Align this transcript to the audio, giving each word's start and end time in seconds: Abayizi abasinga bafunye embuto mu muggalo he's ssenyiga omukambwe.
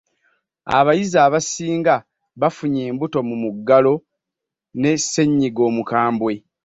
Abayizi 0.77 1.17
abasinga 1.27 1.95
bafunye 2.41 2.81
embuto 2.89 3.19
mu 3.29 3.35
muggalo 3.43 3.93
he's 4.81 5.01
ssenyiga 5.05 5.61
omukambwe. 5.69 6.33